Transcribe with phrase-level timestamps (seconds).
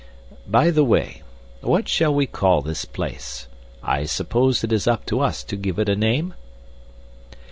[0.47, 1.21] By the way,
[1.61, 3.45] what shall we call this place?
[3.83, 6.33] I suppose it is up to us to give it a name?"